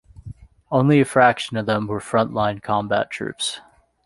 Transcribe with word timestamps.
Only 0.71 0.99
a 0.99 1.05
fraction 1.05 1.57
of 1.57 1.67
them 1.67 1.85
were 1.85 1.99
frontline 1.99 2.63
combat 2.63 3.11
troops. 3.11 3.61